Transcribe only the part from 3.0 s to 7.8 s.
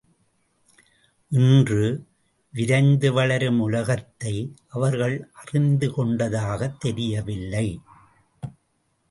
வளரும் உலகத்தை அவர்கள் அறிந்து கொண்டதாகத் தெரியவில்லை.